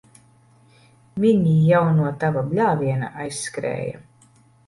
[1.25, 4.01] Viņi jau no tava bļāviena aizskrēja.